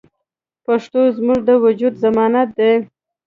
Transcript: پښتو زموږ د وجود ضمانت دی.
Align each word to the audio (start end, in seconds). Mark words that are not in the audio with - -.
پښتو 0.65 0.99
زموږ 1.17 1.39
د 1.45 1.49
وجود 1.63 1.93
ضمانت 2.03 2.49
دی. 2.59 2.73